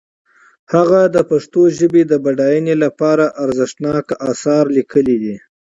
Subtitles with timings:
[0.73, 5.35] هغه د پښتو ژبې د بډاینې لپاره ارزښتناک آثار لیکلي دي.